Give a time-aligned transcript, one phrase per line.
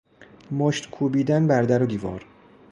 [0.51, 2.25] مشت کوبیدن بر در و دیوار